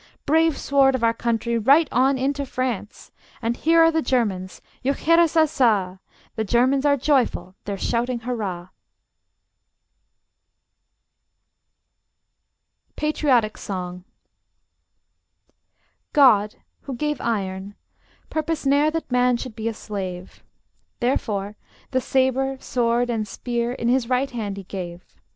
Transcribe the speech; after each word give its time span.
Brave 0.25 0.57
sword 0.57 0.95
of 0.95 1.03
our 1.03 1.13
country, 1.13 1.59
right 1.59 1.87
on 1.91 2.17
into 2.17 2.43
France! 2.43 3.11
And 3.39 3.55
here 3.55 3.83
are 3.83 3.91
the 3.91 4.01
Germans: 4.01 4.59
juchheirassassa! 4.83 5.99
The 6.35 6.43
Germans 6.43 6.87
are 6.87 6.97
joyful; 6.97 7.53
they're 7.65 7.77
shouting 7.77 8.21
hurrah! 8.21 8.69
PATRIOTIC 12.95 13.59
SONG 13.59 14.03
God, 16.13 16.55
who 16.81 16.95
gave 16.95 17.21
iron, 17.21 17.75
purposed 18.31 18.65
ne'er 18.65 18.89
That 18.89 19.11
man 19.11 19.37
should 19.37 19.55
be 19.55 19.67
a 19.67 19.73
slave: 19.75 20.43
Therefore 20.99 21.57
the 21.91 22.01
sabre, 22.01 22.57
sword, 22.59 23.11
and 23.11 23.27
spear 23.27 23.73
In 23.73 23.87
his 23.87 24.09
right 24.09 24.31
hand 24.31 24.57
He 24.57 24.63
gave. 24.63 25.05